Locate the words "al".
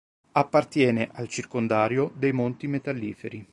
1.11-1.27